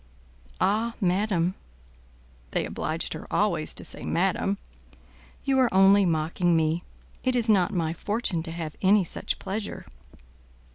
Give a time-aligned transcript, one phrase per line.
[0.59, 1.53] "Ah, madam"
[2.53, 4.57] (they obliged her always to say madam),
[5.43, 6.83] "you are only mocking me;
[7.23, 9.85] it is not my fortune to have any such pleasure."